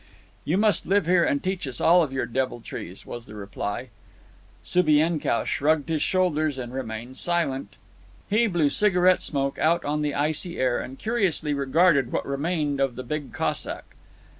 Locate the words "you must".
0.45-0.87